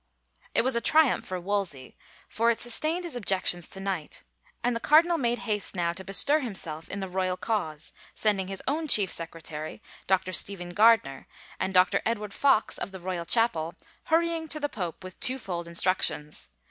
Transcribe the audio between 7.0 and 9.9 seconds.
the royal cause, sending his own chief sec retary,